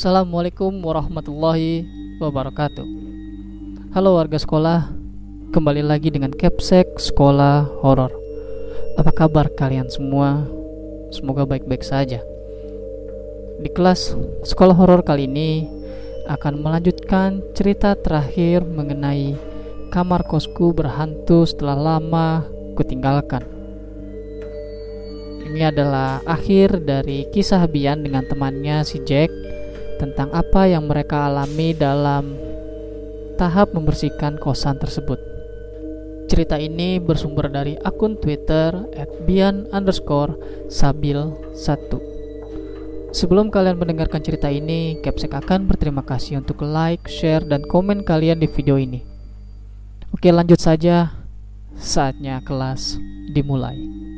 Assalamualaikum 0.00 0.80
warahmatullahi 0.80 1.84
wabarakatuh. 2.24 2.88
Halo 3.92 4.16
warga 4.16 4.40
sekolah 4.40 4.88
Kembali 5.52 5.84
lagi 5.84 6.08
dengan 6.08 6.32
Capsek 6.32 6.96
Sekolah 6.96 7.68
Horor. 7.84 8.08
Apa 8.96 9.12
kabar 9.12 9.52
kalian 9.52 9.92
semua? 9.92 10.48
Semoga 11.12 11.44
baik-baik 11.44 11.84
saja. 11.84 12.24
Di 13.60 13.68
kelas 13.68 14.16
sekolah 14.40 14.72
horor 14.72 15.04
kali 15.04 15.28
ini 15.28 15.68
Akan 16.32 16.64
melanjutkan 16.64 17.44
cerita 17.52 17.92
terakhir 17.92 18.64
mengenai 18.64 19.36
Kamar 19.92 20.24
kosku 20.24 20.72
berhantu 20.72 21.44
setelah 21.44 21.76
lama 21.76 22.48
kutinggalkan. 22.72 23.44
Ini 25.44 25.68
adalah 25.68 26.24
akhir 26.24 26.88
dari 26.88 27.28
kisah 27.28 27.68
Bian 27.68 28.00
dengan 28.00 28.24
temannya 28.24 28.80
si 28.80 28.96
Jack 29.04 29.28
tentang 30.00 30.32
apa 30.32 30.64
yang 30.64 30.88
mereka 30.88 31.28
alami 31.28 31.76
dalam 31.76 32.32
tahap 33.36 33.76
membersihkan 33.76 34.40
kosan 34.40 34.80
tersebut. 34.80 35.20
Cerita 36.24 36.56
ini 36.56 36.96
bersumber 36.96 37.52
dari 37.52 37.76
akun 37.84 38.16
Twitter 38.16 38.72
@bian 39.28 39.68
underscore 39.76 40.40
sabil 40.72 41.20
1. 41.52 42.00
Sebelum 43.10 43.50
kalian 43.50 43.76
mendengarkan 43.76 44.22
cerita 44.22 44.46
ini, 44.46 45.02
Capsek 45.02 45.34
akan 45.34 45.66
berterima 45.66 46.06
kasih 46.06 46.38
untuk 46.38 46.62
like, 46.62 47.10
share, 47.10 47.42
dan 47.42 47.66
komen 47.66 48.06
kalian 48.06 48.38
di 48.38 48.46
video 48.46 48.78
ini. 48.78 49.02
Oke 50.14 50.30
lanjut 50.30 50.62
saja, 50.62 51.10
saatnya 51.74 52.38
kelas 52.46 53.02
dimulai. 53.34 54.09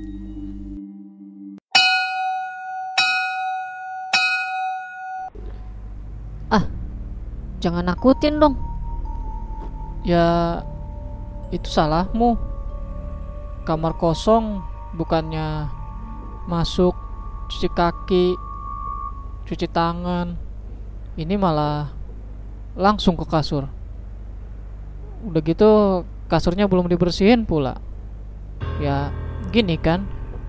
Jangan 7.63 7.87
nakutin 7.87 8.43
dong. 8.43 8.59
Ya, 10.03 10.59
itu 11.55 11.71
salahmu. 11.71 12.35
Kamar 13.63 13.95
kosong 13.95 14.59
bukannya 14.99 15.71
masuk 16.51 16.99
cuci 17.47 17.71
kaki, 17.71 18.35
cuci 19.47 19.71
tangan. 19.71 20.35
Ini 21.15 21.39
malah 21.39 21.95
langsung 22.75 23.15
ke 23.15 23.23
kasur. 23.31 23.71
Udah 25.23 25.43
gitu 25.47 26.03
kasurnya 26.27 26.67
belum 26.67 26.91
dibersihin 26.91 27.47
pula. 27.47 27.79
Ya, 28.83 29.15
gini 29.55 29.79
kan 29.79 30.03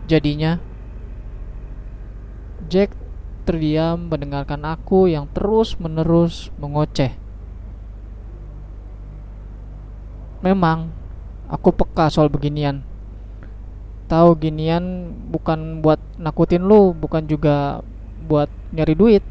jadinya. 0.10 0.58
Jack 2.74 3.03
terdiam 3.44 4.10
mendengarkan 4.10 4.64
aku 4.64 5.12
yang 5.12 5.28
terus-menerus 5.32 6.50
mengoceh. 6.58 7.14
Memang, 10.44 10.92
aku 11.48 11.72
peka 11.72 12.12
soal 12.12 12.28
beginian. 12.28 12.84
Tahu 14.12 14.36
ginian 14.40 15.16
bukan 15.32 15.80
buat 15.80 16.00
nakutin 16.20 16.68
lu, 16.68 16.92
bukan 16.92 17.24
juga 17.24 17.80
buat 18.28 18.52
nyari 18.76 18.96
duit. 18.96 19.24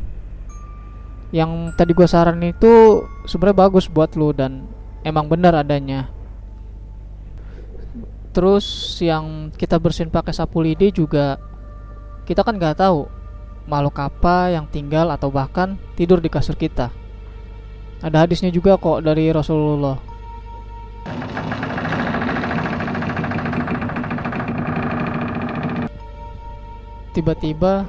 Yang 1.32 1.76
tadi 1.76 1.92
gue 1.92 2.08
saran 2.08 2.40
itu 2.44 3.04
sebenarnya 3.24 3.68
bagus 3.68 3.88
buat 3.88 4.12
lu 4.16 4.32
dan 4.32 4.68
emang 5.04 5.28
benar 5.28 5.56
adanya. 5.56 6.08
Terus 8.32 8.96
yang 9.04 9.52
kita 9.52 9.76
bersihin 9.76 10.08
pakai 10.08 10.32
sapu 10.32 10.64
lidi 10.64 10.88
juga 10.88 11.36
kita 12.24 12.40
kan 12.40 12.56
nggak 12.56 12.80
tahu 12.80 13.21
makhluk 13.66 13.98
apa 14.02 14.50
yang 14.50 14.66
tinggal 14.66 15.10
atau 15.14 15.30
bahkan 15.30 15.78
tidur 15.94 16.18
di 16.18 16.28
kasur 16.28 16.58
kita. 16.58 16.90
Ada 18.02 18.26
hadisnya 18.26 18.50
juga 18.50 18.74
kok 18.74 19.06
dari 19.06 19.30
Rasulullah. 19.30 19.94
Tiba-tiba 27.12 27.86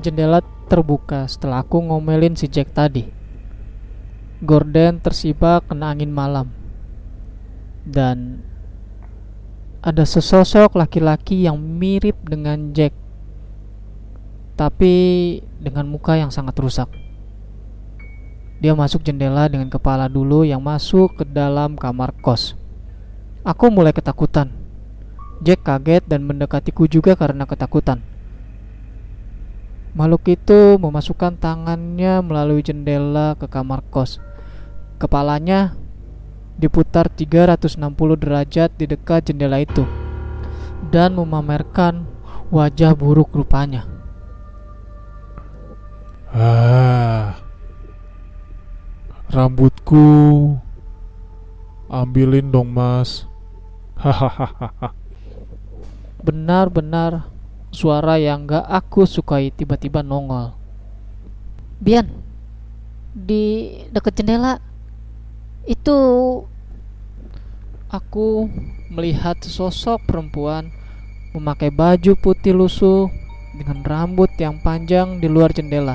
jendela 0.00 0.40
terbuka 0.70 1.28
setelah 1.28 1.60
aku 1.60 1.82
ngomelin 1.82 2.38
si 2.38 2.48
Jack 2.48 2.72
tadi. 2.72 3.04
Gordon 4.40 5.02
tersibak 5.02 5.68
kena 5.68 5.92
angin 5.92 6.14
malam. 6.14 6.48
Dan 7.84 8.40
ada 9.84 10.08
sesosok 10.08 10.80
laki-laki 10.80 11.44
yang 11.44 11.60
mirip 11.60 12.16
dengan 12.24 12.72
Jack 12.72 12.96
tapi 14.54 14.94
dengan 15.58 15.86
muka 15.90 16.14
yang 16.18 16.30
sangat 16.30 16.54
rusak. 16.58 16.88
Dia 18.62 18.72
masuk 18.72 19.02
jendela 19.02 19.50
dengan 19.50 19.68
kepala 19.68 20.06
dulu 20.06 20.46
yang 20.46 20.62
masuk 20.62 21.20
ke 21.20 21.24
dalam 21.26 21.74
kamar 21.74 22.14
kos. 22.22 22.54
Aku 23.44 23.68
mulai 23.68 23.92
ketakutan. 23.92 24.48
Jack 25.44 25.66
kaget 25.66 26.06
dan 26.08 26.24
mendekatiku 26.24 26.88
juga 26.88 27.18
karena 27.18 27.44
ketakutan. 27.44 28.00
Makhluk 29.94 30.26
itu 30.26 30.80
memasukkan 30.80 31.38
tangannya 31.38 32.18
melalui 32.24 32.64
jendela 32.64 33.36
ke 33.36 33.46
kamar 33.50 33.84
kos. 33.92 34.22
Kepalanya 34.96 35.76
diputar 36.56 37.10
360 37.10 37.78
derajat 38.16 38.70
di 38.78 38.86
dekat 38.86 39.28
jendela 39.28 39.58
itu 39.58 39.82
dan 40.88 41.18
memamerkan 41.18 42.06
wajah 42.54 42.94
buruk 42.94 43.34
rupanya. 43.34 43.93
Ah, 46.34 47.38
rambutku 49.30 50.58
ambilin 51.86 52.50
dong 52.50 52.74
mas. 52.74 53.30
Hahaha. 53.94 54.90
Benar-benar 56.26 57.30
suara 57.70 58.18
yang 58.18 58.50
gak 58.50 58.66
aku 58.66 59.06
sukai 59.06 59.54
tiba-tiba 59.54 60.02
nongol. 60.02 60.58
Bian, 61.78 62.10
di 63.14 63.78
dekat 63.94 64.18
jendela 64.18 64.58
itu 65.70 65.94
Aku 67.94 68.50
melihat 68.90 69.38
sosok 69.38 70.02
perempuan 70.02 70.66
memakai 71.30 71.70
baju 71.70 72.18
putih 72.18 72.50
lusuh 72.50 73.06
dengan 73.54 73.86
rambut 73.86 74.34
yang 74.34 74.58
panjang 74.58 75.22
di 75.22 75.30
luar 75.30 75.54
jendela 75.54 75.94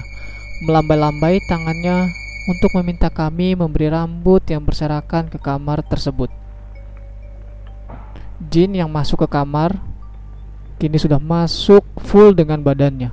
melambai-lambai 0.64 1.40
tangannya 1.47 2.12
untuk 2.50 2.74
meminta 2.81 3.08
kami 3.08 3.56
memberi 3.56 3.88
rambut 3.88 4.44
yang 4.50 4.66
berserakan 4.66 5.31
ke 5.31 5.38
kamar 5.40 5.86
tersebut. 5.86 6.28
Jin 8.50 8.75
yang 8.75 8.90
masuk 8.92 9.24
ke 9.24 9.28
kamar 9.30 9.78
kini 10.80 10.96
sudah 10.96 11.19
masuk 11.19 11.84
full 12.00 12.31
dengan 12.31 12.64
badannya. 12.64 13.12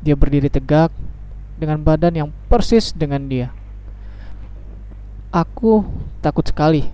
Dia 0.00 0.16
berdiri 0.16 0.48
tegak 0.48 0.90
dengan 1.60 1.78
badan 1.84 2.16
yang 2.16 2.28
persis 2.48 2.90
dengan 2.90 3.28
dia. 3.28 3.54
Aku 5.30 5.86
takut 6.24 6.44
sekali 6.44 6.88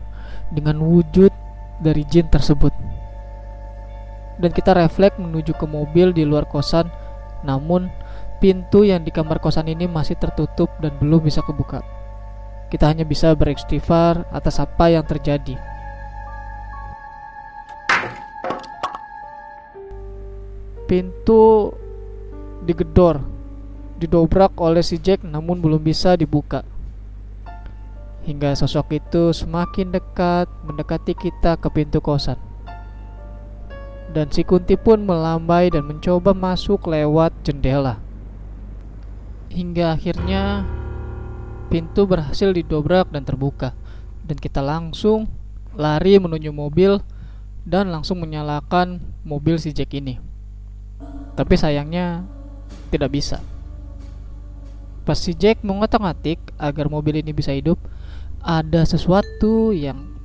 dengan 0.52 0.82
wujud 0.82 1.30
dari 1.80 2.02
jin 2.06 2.26
tersebut. 2.28 2.74
Dan 4.38 4.54
kita 4.54 4.74
refleks 4.74 5.18
menuju 5.18 5.54
ke 5.58 5.66
mobil 5.66 6.14
di 6.14 6.22
luar 6.22 6.46
kosan, 6.46 6.86
namun 7.42 7.90
Pintu 8.38 8.86
yang 8.86 9.02
di 9.02 9.10
kamar 9.10 9.42
kosan 9.42 9.66
ini 9.66 9.90
masih 9.90 10.14
tertutup 10.14 10.70
dan 10.78 10.94
belum 11.02 11.26
bisa 11.26 11.42
kebuka. 11.42 11.82
Kita 12.70 12.86
hanya 12.86 13.02
bisa 13.02 13.34
beristighfar 13.34 14.30
atas 14.30 14.62
apa 14.62 14.94
yang 14.94 15.02
terjadi. 15.02 15.58
Pintu 20.86 21.74
digedor, 22.62 23.26
didobrak 23.98 24.54
oleh 24.62 24.86
si 24.86 25.02
Jack 25.02 25.26
namun 25.26 25.58
belum 25.58 25.82
bisa 25.82 26.14
dibuka. 26.14 26.62
Hingga 28.22 28.54
sosok 28.54 29.02
itu 29.02 29.34
semakin 29.34 29.90
dekat 29.90 30.46
mendekati 30.62 31.18
kita 31.18 31.58
ke 31.58 31.66
pintu 31.74 31.98
kosan. 31.98 32.38
Dan 34.14 34.30
si 34.30 34.46
Kunti 34.46 34.78
pun 34.78 35.02
melambai 35.02 35.74
dan 35.74 35.90
mencoba 35.90 36.30
masuk 36.30 36.86
lewat 36.86 37.34
jendela 37.42 38.07
hingga 39.48 39.96
akhirnya 39.96 40.64
pintu 41.68 42.08
berhasil 42.08 42.52
didobrak 42.52 43.12
dan 43.12 43.24
terbuka 43.24 43.76
dan 44.24 44.36
kita 44.36 44.60
langsung 44.60 45.28
lari 45.76 46.20
menuju 46.20 46.52
mobil 46.52 47.00
dan 47.68 47.92
langsung 47.92 48.20
menyalakan 48.24 49.00
mobil 49.24 49.60
si 49.60 49.76
Jack 49.76 49.92
ini. 49.92 50.16
Tapi 51.36 51.54
sayangnya 51.54 52.24
tidak 52.88 53.12
bisa. 53.12 53.38
Pas 55.04 55.16
si 55.16 55.32
Jack 55.32 55.64
mengotak-atik 55.64 56.40
agar 56.60 56.88
mobil 56.92 57.20
ini 57.20 57.32
bisa 57.32 57.52
hidup, 57.52 57.80
ada 58.44 58.84
sesuatu 58.84 59.72
yang 59.72 60.16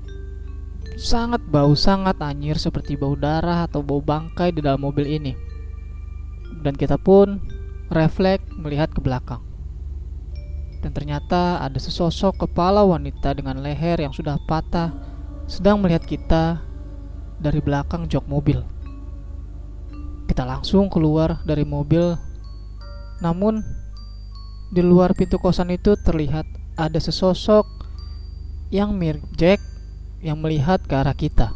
sangat 1.00 1.40
bau 1.48 1.74
sangat 1.74 2.20
anyir 2.22 2.60
seperti 2.60 3.00
bau 3.00 3.16
darah 3.16 3.66
atau 3.66 3.80
bau 3.80 4.04
bangkai 4.04 4.52
di 4.56 4.60
dalam 4.60 4.84
mobil 4.84 5.08
ini. 5.08 5.34
Dan 6.64 6.76
kita 6.76 7.00
pun 7.00 7.40
refleks 7.94 8.44
melihat 8.58 8.90
ke 8.92 9.00
belakang. 9.00 9.42
Dan 10.84 10.92
ternyata 10.92 11.64
ada 11.64 11.80
sesosok 11.80 12.44
kepala 12.44 12.84
wanita 12.84 13.32
dengan 13.32 13.64
leher 13.64 14.04
yang 14.04 14.12
sudah 14.12 14.36
patah 14.44 14.92
sedang 15.48 15.80
melihat 15.80 16.04
kita 16.04 16.60
dari 17.40 17.64
belakang 17.64 18.10
jok 18.12 18.28
mobil. 18.28 18.60
Kita 20.28 20.44
langsung 20.44 20.92
keluar 20.92 21.40
dari 21.48 21.64
mobil. 21.64 22.20
Namun 23.24 23.64
di 24.74 24.82
luar 24.84 25.16
pintu 25.16 25.40
kosan 25.40 25.72
itu 25.72 25.96
terlihat 25.96 26.44
ada 26.76 27.00
sesosok 27.00 27.64
yang 28.74 28.98
mirip 28.98 29.24
Jack 29.38 29.62
yang 30.24 30.42
melihat 30.42 30.82
ke 30.84 30.94
arah 30.98 31.14
kita. 31.14 31.54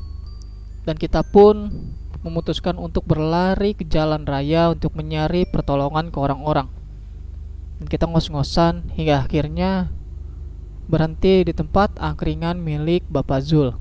Dan 0.85 0.95
kita 0.95 1.25
pun 1.25 1.67
memutuskan 2.25 2.77
untuk 2.81 3.05
berlari 3.05 3.77
ke 3.77 3.85
jalan 3.85 4.25
raya 4.25 4.73
untuk 4.73 4.93
mencari 4.97 5.45
pertolongan 5.45 6.09
ke 6.09 6.17
orang-orang. 6.17 6.69
Dan 7.77 7.85
kita 7.85 8.09
ngos-ngosan 8.09 8.93
hingga 8.97 9.25
akhirnya 9.25 9.93
berhenti 10.87 11.43
di 11.45 11.53
tempat 11.53 11.99
angkringan 11.99 12.57
milik 12.63 13.05
Bapak 13.11 13.43
Zul 13.43 13.75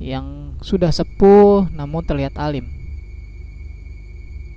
yang 0.00 0.56
sudah 0.60 0.92
sepuh 0.92 1.68
namun 1.72 2.04
terlihat 2.04 2.36
alim. 2.36 2.68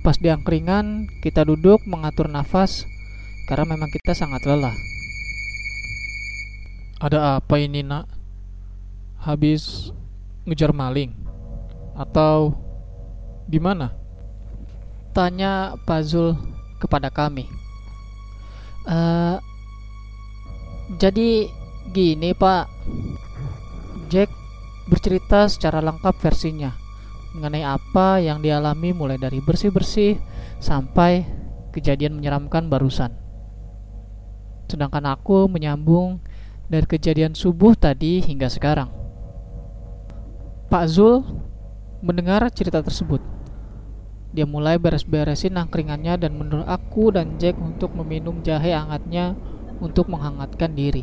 Pas 0.00 0.16
di 0.16 0.32
angkringan, 0.32 1.12
kita 1.20 1.44
duduk 1.44 1.84
mengatur 1.84 2.24
nafas 2.24 2.88
karena 3.44 3.76
memang 3.76 3.92
kita 3.92 4.16
sangat 4.16 4.40
lelah. 4.48 4.72
Ada 7.04 7.40
apa 7.40 7.56
ini 7.60 7.84
nak? 7.84 8.08
Habis 9.20 9.92
ngejar 10.48 10.72
maling? 10.72 11.12
Atau 11.92 12.56
gimana? 13.50 13.90
Tanya 15.10 15.74
Pak 15.82 16.00
Zul 16.06 16.38
kepada 16.78 17.10
kami. 17.10 17.50
Eh, 18.86 19.36
jadi 20.96 21.50
gini 21.90 22.30
Pak, 22.32 22.70
Jack 24.08 24.30
bercerita 24.86 25.46
secara 25.50 25.82
lengkap 25.82 26.14
versinya 26.18 26.74
mengenai 27.30 27.62
apa 27.62 28.18
yang 28.18 28.42
dialami 28.42 28.90
mulai 28.90 29.14
dari 29.14 29.38
bersih-bersih 29.38 30.18
sampai 30.58 31.22
kejadian 31.70 32.18
menyeramkan 32.18 32.66
barusan. 32.66 33.14
Sedangkan 34.66 35.06
aku 35.06 35.46
menyambung 35.46 36.18
dari 36.66 36.86
kejadian 36.86 37.34
subuh 37.34 37.74
tadi 37.74 38.22
hingga 38.22 38.50
sekarang. 38.50 38.90
Pak 40.70 40.86
Zul 40.90 41.22
mendengar 42.02 42.46
cerita 42.50 42.82
tersebut. 42.82 43.18
Dia 44.30 44.46
mulai 44.46 44.78
beres-beresin 44.78 45.58
angkringannya 45.58 46.14
dan 46.14 46.38
menurut 46.38 46.66
aku 46.70 47.10
dan 47.10 47.34
Jack 47.42 47.58
untuk 47.58 47.90
meminum 47.98 48.46
jahe 48.46 48.70
hangatnya 48.70 49.34
untuk 49.82 50.06
menghangatkan 50.06 50.70
diri. 50.70 51.02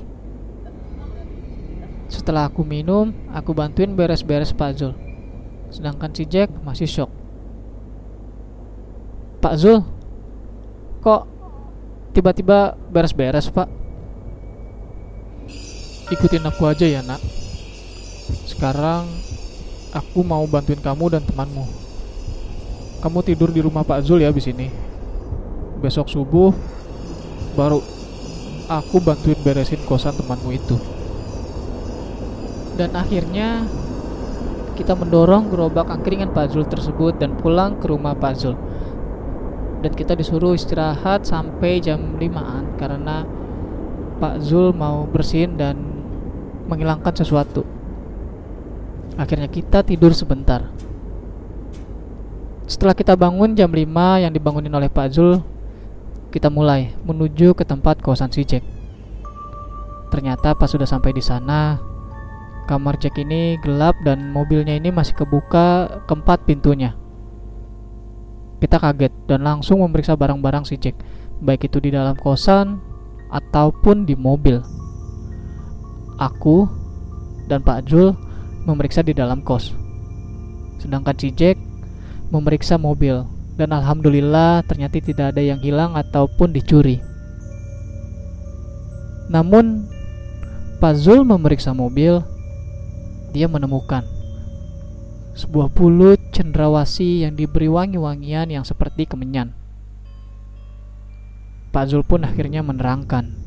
Setelah 2.07 2.47
aku 2.47 2.63
minum, 2.63 3.12
aku 3.35 3.51
bantuin 3.51 3.91
beres-beres 3.91 4.56
Pak 4.56 4.71
Zul. 4.79 4.95
Sedangkan 5.68 6.15
si 6.15 6.24
Jack 6.24 6.47
masih 6.63 6.88
shock. 6.88 7.12
Pak 9.44 9.53
Zul, 9.59 9.83
kok 11.03 11.27
tiba-tiba 12.15 12.80
beres-beres 12.88 13.51
Pak? 13.51 13.68
Ikutin 16.07 16.47
aku 16.47 16.63
aja 16.63 16.88
ya 16.88 17.03
nak. 17.03 17.19
Sekarang 18.47 19.03
aku 19.91 20.23
mau 20.23 20.47
bantuin 20.47 20.80
kamu 20.80 21.12
dan 21.12 21.23
temanmu. 21.27 21.68
Kamu 23.07 23.24
tidur 23.24 23.56
di 23.56 23.63
rumah 23.63 23.88
Pak 23.88 24.04
Zul 24.04 24.19
ya 24.19 24.36
di 24.36 24.44
sini. 24.44 24.68
Besok 25.80 26.12
subuh 26.12 26.51
baru 27.56 27.80
aku 28.68 29.00
bantuin 29.00 29.39
beresin 29.48 29.80
kosan 29.88 30.12
temanmu 30.12 30.51
itu. 30.51 30.75
Dan 32.75 32.92
akhirnya 33.00 33.63
kita 34.75 34.92
mendorong 35.00 35.48
gerobak 35.48 35.88
angkringan 35.88 36.36
Pak 36.36 36.51
Zul 36.51 36.68
tersebut 36.68 37.15
dan 37.15 37.39
pulang 37.39 37.80
ke 37.80 37.88
rumah 37.88 38.12
Pak 38.12 38.33
Zul. 38.36 38.59
Dan 39.88 39.95
kita 39.95 40.12
disuruh 40.12 40.51
istirahat 40.51 41.24
sampai 41.24 41.80
jam 41.80 42.19
5an 42.19 42.75
karena 42.75 43.24
Pak 44.19 44.44
Zul 44.44 44.75
mau 44.75 45.07
bersihin 45.07 45.56
dan 45.56 45.80
menghilangkan 46.68 47.15
sesuatu. 47.15 47.63
Akhirnya 49.15 49.48
kita 49.48 49.80
tidur 49.88 50.12
sebentar. 50.12 50.86
Setelah 52.67 52.91
kita 52.91 53.15
bangun 53.15 53.55
jam 53.55 53.71
5 53.71 53.87
yang 54.27 54.31
dibangunin 54.35 54.75
oleh 54.75 54.91
Pak 54.91 55.15
Zul, 55.15 55.39
kita 56.35 56.51
mulai 56.51 56.91
menuju 57.07 57.55
ke 57.55 57.63
tempat 57.63 58.03
kosan 58.03 58.27
si 58.27 58.43
Jack. 58.43 58.59
Ternyata 60.11 60.51
pas 60.51 60.67
sudah 60.67 60.83
sampai 60.83 61.15
di 61.15 61.23
sana, 61.23 61.79
kamar 62.67 62.99
Jack 62.99 63.23
ini 63.23 63.55
gelap 63.63 63.95
dan 64.03 64.35
mobilnya 64.35 64.75
ini 64.75 64.91
masih 64.91 65.15
kebuka 65.15 66.03
keempat 66.11 66.43
pintunya. 66.43 66.91
Kita 68.59 68.83
kaget 68.83 69.15
dan 69.31 69.47
langsung 69.47 69.79
memeriksa 69.79 70.19
barang-barang 70.19 70.67
si 70.67 70.75
Jack, 70.75 70.99
baik 71.39 71.71
itu 71.71 71.79
di 71.79 71.95
dalam 71.95 72.19
kosan 72.19 72.83
ataupun 73.31 74.03
di 74.03 74.19
mobil. 74.19 74.59
Aku 76.19 76.67
dan 77.47 77.63
Pak 77.63 77.87
Jul 77.87 78.11
memeriksa 78.67 78.99
di 79.07 79.15
dalam 79.15 79.39
kos. 79.39 79.71
Sedangkan 80.83 81.15
si 81.15 81.31
Jack 81.31 81.55
memeriksa 82.27 82.75
mobil 82.75 83.24
dan 83.57 83.74
alhamdulillah 83.74 84.62
ternyata 84.68 85.01
tidak 85.01 85.33
ada 85.33 85.41
yang 85.41 85.57
hilang 85.57 85.97
ataupun 85.97 86.53
dicuri. 86.53 87.01
Namun 89.27 89.88
Pak 90.77 90.94
Zul 90.94 91.25
memeriksa 91.25 91.74
mobil, 91.74 92.21
dia 93.33 93.50
menemukan 93.50 94.06
sebuah 95.33 95.69
bulu 95.74 96.18
cendrawasi 96.33 97.25
yang 97.25 97.33
diberi 97.33 97.69
wangi-wangian 97.69 98.50
yang 98.50 98.65
seperti 98.65 99.09
kemenyan. 99.09 99.53
Pak 101.73 101.94
Zul 101.94 102.01
pun 102.06 102.25
akhirnya 102.25 102.62
menerangkan 102.65 103.38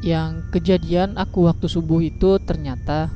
yang 0.00 0.48
kejadian 0.48 1.20
aku 1.20 1.44
waktu 1.44 1.68
subuh 1.68 2.00
itu 2.00 2.40
ternyata 2.40 3.12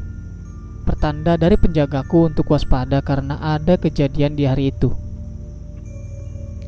pertanda 1.04 1.36
dari 1.36 1.60
penjagaku 1.60 2.32
untuk 2.32 2.48
waspada 2.48 3.04
karena 3.04 3.36
ada 3.36 3.76
kejadian 3.76 4.40
di 4.40 4.48
hari 4.48 4.72
itu. 4.72 4.88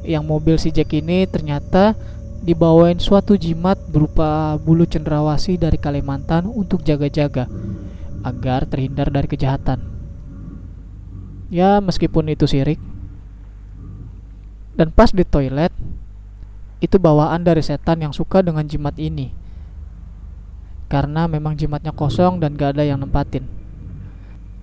Yang 0.04 0.24
mobil 0.28 0.60
si 0.60 0.68
Jack 0.76 0.92
ini 0.92 1.24
ternyata 1.24 1.96
dibawain 2.44 3.00
suatu 3.00 3.40
jimat 3.40 3.80
berupa 3.88 4.60
bulu 4.60 4.84
cendrawasi 4.84 5.56
dari 5.56 5.80
Kalimantan 5.80 6.52
untuk 6.52 6.84
jaga-jaga 6.84 7.48
agar 8.28 8.68
terhindar 8.68 9.08
dari 9.08 9.24
kejahatan. 9.24 9.80
Ya, 11.48 11.80
meskipun 11.80 12.28
itu 12.28 12.44
sirik. 12.44 12.76
Dan 14.76 14.92
pas 14.92 15.16
di 15.16 15.24
toilet, 15.24 15.72
itu 16.84 17.00
bawaan 17.00 17.40
dari 17.40 17.64
setan 17.64 18.04
yang 18.04 18.12
suka 18.12 18.44
dengan 18.44 18.68
jimat 18.68 19.00
ini. 19.00 19.32
Karena 20.92 21.24
memang 21.24 21.56
jimatnya 21.56 21.96
kosong 21.96 22.36
dan 22.36 22.52
gak 22.52 22.76
ada 22.76 22.84
yang 22.84 23.00
nempatin. 23.00 23.55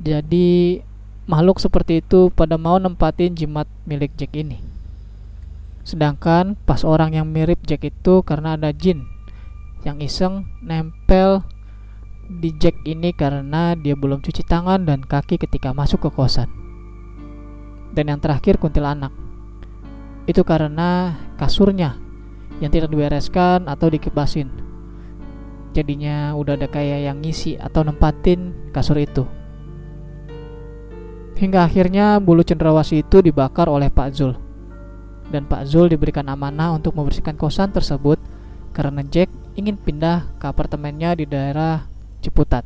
Jadi 0.03 0.83
makhluk 1.31 1.63
seperti 1.63 2.03
itu 2.03 2.27
pada 2.35 2.59
mau 2.59 2.75
nempatin 2.75 3.31
jimat 3.31 3.71
milik 3.87 4.11
Jack 4.19 4.35
ini. 4.35 4.59
Sedangkan 5.87 6.59
pas 6.67 6.83
orang 6.83 7.15
yang 7.15 7.27
mirip 7.31 7.63
Jack 7.63 7.87
itu 7.87 8.19
karena 8.27 8.59
ada 8.59 8.75
jin 8.75 9.07
yang 9.87 10.03
iseng 10.03 10.47
nempel 10.59 11.47
di 12.27 12.51
Jack 12.55 12.83
ini 12.83 13.15
karena 13.15 13.79
dia 13.79 13.95
belum 13.95 14.19
cuci 14.19 14.43
tangan 14.43 14.83
dan 14.83 15.03
kaki 15.03 15.39
ketika 15.39 15.71
masuk 15.71 16.07
ke 16.07 16.09
kosan. 16.11 16.51
Dan 17.95 18.11
yang 18.11 18.19
terakhir 18.19 18.59
kuntilanak. 18.59 19.15
Itu 20.27 20.43
karena 20.43 21.19
kasurnya 21.39 21.95
yang 22.59 22.71
tidak 22.71 22.91
dibereskan 22.91 23.71
atau 23.71 23.87
dikipasin. 23.91 24.51
Jadinya 25.71 26.35
udah 26.35 26.59
ada 26.59 26.67
kayak 26.67 27.07
yang 27.11 27.23
ngisi 27.23 27.55
atau 27.55 27.87
nempatin 27.87 28.71
kasur 28.75 28.99
itu. 28.99 29.42
Hingga 31.33 31.65
akhirnya 31.65 32.21
bulu 32.21 32.45
cendrawasih 32.45 33.03
itu 33.03 33.25
dibakar 33.25 33.65
oleh 33.65 33.89
Pak 33.89 34.09
Zul. 34.13 34.33
Dan 35.33 35.49
Pak 35.49 35.65
Zul 35.65 35.89
diberikan 35.89 36.29
amanah 36.29 36.77
untuk 36.77 36.93
membersihkan 36.93 37.33
kosan 37.39 37.73
tersebut 37.73 38.21
karena 38.73 39.01
Jack 39.07 39.33
ingin 39.57 39.77
pindah 39.77 40.37
ke 40.37 40.45
apartemennya 40.45 41.17
di 41.17 41.25
daerah 41.25 41.89
Ciputat. 42.23 42.63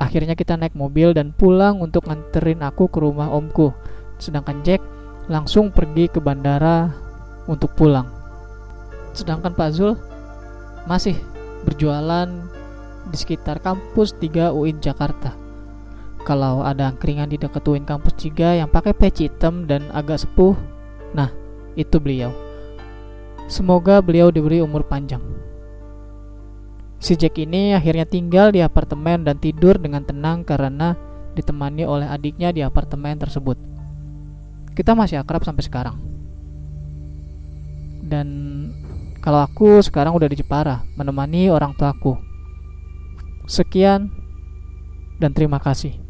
Akhirnya 0.00 0.32
kita 0.32 0.56
naik 0.56 0.72
mobil 0.72 1.12
dan 1.12 1.36
pulang 1.36 1.82
untuk 1.82 2.08
nganterin 2.08 2.64
aku 2.64 2.88
ke 2.88 3.02
rumah 3.02 3.28
omku. 3.28 3.74
Sedangkan 4.16 4.64
Jack 4.64 4.80
langsung 5.28 5.74
pergi 5.74 6.08
ke 6.08 6.22
bandara 6.22 6.88
untuk 7.44 7.74
pulang. 7.76 8.08
Sedangkan 9.12 9.52
Pak 9.52 9.70
Zul 9.74 9.98
masih 10.88 11.18
berjualan 11.66 12.30
di 13.10 13.16
sekitar 13.18 13.60
kampus 13.60 14.16
3 14.16 14.54
UIN 14.54 14.80
Jakarta. 14.80 15.49
Kalau 16.28 16.62
ada 16.62 16.92
angkringan 16.92 17.32
di 17.32 17.40
dekat 17.40 17.64
UIN 17.64 17.88
kampus 17.88 18.12
3 18.20 18.60
yang 18.60 18.68
pakai 18.68 18.92
peci 18.92 19.26
hitam 19.26 19.64
dan 19.64 19.88
agak 19.90 20.20
sepuh, 20.20 20.54
nah 21.16 21.32
Itu 21.78 22.02
beliau. 22.02 22.34
Semoga 23.46 24.02
beliau 24.02 24.30
diberi 24.34 24.58
umur 24.58 24.86
panjang. 24.86 25.22
Si 27.00 27.16
Jack 27.16 27.40
ini 27.40 27.72
akhirnya 27.72 28.04
tinggal 28.04 28.52
di 28.52 28.60
apartemen 28.60 29.24
dan 29.24 29.40
tidur 29.40 29.80
dengan 29.80 30.04
tenang 30.04 30.44
karena 30.44 30.92
ditemani 31.32 31.88
oleh 31.88 32.04
adiknya 32.04 32.52
di 32.52 32.60
apartemen 32.60 33.16
tersebut. 33.16 33.56
Kita 34.76 34.92
masih 34.92 35.22
akrab 35.22 35.40
sampai 35.46 35.64
sekarang. 35.64 35.96
Dan 38.04 38.28
kalau 39.24 39.40
aku 39.40 39.80
sekarang 39.80 40.12
udah 40.12 40.28
di 40.28 40.36
Jepara 40.36 40.84
menemani 40.98 41.48
orang 41.48 41.72
tuaku. 41.72 42.18
Sekian 43.48 44.12
dan 45.16 45.32
terima 45.32 45.56
kasih. 45.56 46.09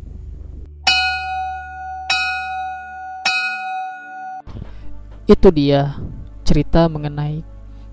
Itu 5.30 5.54
dia 5.54 5.94
cerita 6.42 6.90
mengenai 6.90 7.46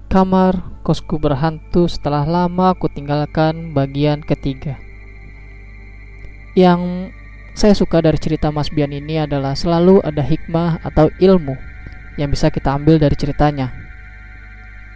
kamar 0.09 0.57
kosku 0.81 1.21
berhantu 1.21 1.85
setelah 1.85 2.25
lama 2.25 2.73
aku 2.73 2.89
tinggalkan 2.89 3.77
bagian 3.77 4.25
ketiga. 4.25 4.81
Yang 6.57 7.13
saya 7.53 7.77
suka 7.77 8.01
dari 8.01 8.17
cerita 8.17 8.49
Mas 8.49 8.73
Bian 8.73 8.89
ini 8.89 9.21
adalah 9.21 9.53
selalu 9.53 10.01
ada 10.01 10.25
hikmah 10.25 10.81
atau 10.81 11.13
ilmu 11.21 11.53
yang 12.17 12.33
bisa 12.33 12.49
kita 12.49 12.73
ambil 12.73 12.97
dari 12.97 13.13
ceritanya. 13.13 13.69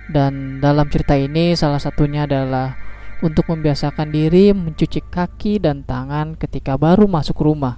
Dan 0.10 0.58
dalam 0.58 0.90
cerita 0.90 1.14
ini 1.14 1.54
salah 1.54 1.78
satunya 1.78 2.26
adalah 2.26 2.74
untuk 3.22 3.54
membiasakan 3.54 4.10
diri 4.10 4.50
mencuci 4.50 5.14
kaki 5.14 5.62
dan 5.62 5.86
tangan 5.86 6.34
ketika 6.42 6.74
baru 6.74 7.06
masuk 7.06 7.38
rumah. 7.38 7.78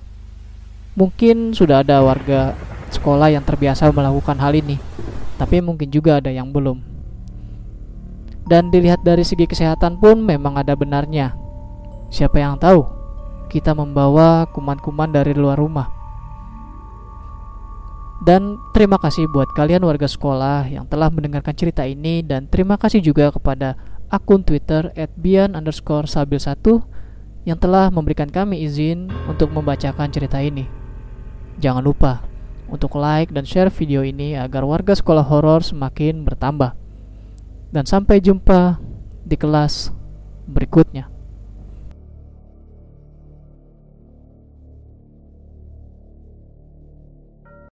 Mungkin 0.96 1.52
sudah 1.52 1.84
ada 1.84 2.00
warga 2.00 2.56
sekolah 2.94 3.34
yang 3.34 3.42
terbiasa 3.42 3.90
melakukan 3.90 4.38
hal 4.38 4.54
ini, 4.54 4.78
tapi 5.42 5.60
mungkin 5.60 5.90
juga 5.90 6.22
ada 6.22 6.30
yang 6.30 6.54
belum. 6.54 6.80
Dan 8.46 8.70
dilihat 8.70 9.02
dari 9.02 9.26
segi 9.26 9.50
kesehatan 9.50 9.98
pun 9.98 10.22
memang 10.22 10.60
ada 10.60 10.78
benarnya. 10.78 11.34
Siapa 12.14 12.38
yang 12.38 12.62
tahu 12.62 12.86
kita 13.50 13.74
membawa 13.74 14.46
kuman-kuman 14.50 15.10
dari 15.10 15.34
luar 15.34 15.58
rumah. 15.58 15.90
Dan 18.24 18.56
terima 18.72 18.96
kasih 18.98 19.28
buat 19.28 19.52
kalian 19.52 19.84
warga 19.84 20.08
sekolah 20.08 20.72
yang 20.72 20.88
telah 20.88 21.12
mendengarkan 21.12 21.52
cerita 21.54 21.84
ini 21.84 22.24
dan 22.24 22.48
terima 22.48 22.80
kasih 22.80 23.04
juga 23.04 23.30
kepada 23.36 23.76
akun 24.08 24.48
Twitter 24.48 24.96
@bian 25.20 25.60
underscore 25.60 26.08
sabil 26.08 26.40
1 26.40 26.82
yang 27.44 27.60
telah 27.60 27.92
memberikan 27.92 28.32
kami 28.32 28.64
izin 28.64 29.12
untuk 29.28 29.52
membacakan 29.52 30.08
cerita 30.08 30.40
ini. 30.40 30.64
Jangan 31.60 31.84
lupa 31.84 32.33
untuk 32.68 32.98
like 32.98 33.30
dan 33.30 33.46
share 33.46 33.70
video 33.70 34.02
ini 34.02 34.34
agar 34.34 34.66
warga 34.66 34.98
sekolah 34.98 35.24
horor 35.24 35.62
semakin 35.62 36.26
bertambah. 36.26 36.74
Dan 37.74 37.86
sampai 37.86 38.22
jumpa 38.22 38.82
di 39.26 39.38
kelas 39.38 39.94
berikutnya. 40.50 41.13